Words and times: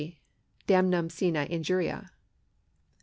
Damnum 0.65 1.11
sine 1.11 1.45
Injuria. 1.45 2.09